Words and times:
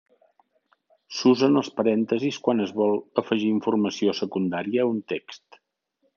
S'usen 1.17 1.59
els 1.61 1.69
parèntesis 1.81 2.39
quan 2.47 2.65
es 2.65 2.73
vol 2.81 2.99
afegir 3.23 3.53
informació 3.59 4.19
secundària 4.23 4.87
a 4.87 4.89
un 4.95 4.99
text. 5.15 5.63